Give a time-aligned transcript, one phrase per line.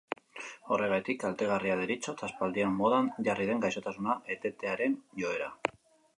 [0.77, 5.55] Horregatik kaltegarria deritzot aspaldian modan jarri den gaixotasuna etetearen joera.